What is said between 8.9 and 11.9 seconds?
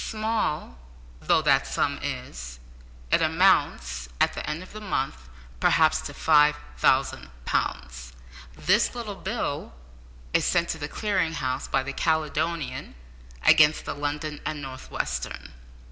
little bill is sent to the Clearing House by